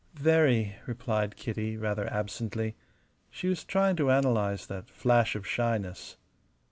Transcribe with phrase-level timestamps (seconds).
[0.15, 2.75] "Very," replied Kitty, rather absently.
[3.29, 6.17] She was trying to analyze that flash of shyness.